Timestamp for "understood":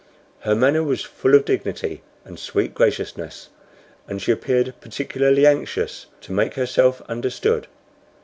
7.07-7.67